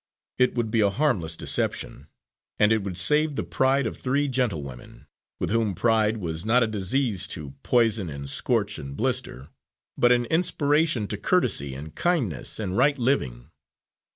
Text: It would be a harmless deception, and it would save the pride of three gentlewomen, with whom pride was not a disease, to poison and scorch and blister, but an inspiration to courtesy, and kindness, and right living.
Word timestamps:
It 0.39 0.55
would 0.55 0.71
be 0.71 0.79
a 0.81 0.89
harmless 0.89 1.37
deception, 1.37 2.07
and 2.57 2.73
it 2.73 2.81
would 2.81 2.97
save 2.97 3.35
the 3.35 3.43
pride 3.43 3.85
of 3.85 3.97
three 3.99 4.27
gentlewomen, 4.27 5.05
with 5.39 5.51
whom 5.51 5.75
pride 5.75 6.17
was 6.17 6.43
not 6.43 6.63
a 6.63 6.67
disease, 6.67 7.27
to 7.27 7.53
poison 7.61 8.09
and 8.09 8.27
scorch 8.27 8.79
and 8.79 8.97
blister, 8.97 9.49
but 9.95 10.11
an 10.11 10.25
inspiration 10.25 11.05
to 11.05 11.17
courtesy, 11.17 11.75
and 11.75 11.93
kindness, 11.93 12.57
and 12.57 12.75
right 12.77 12.97
living. 12.97 13.51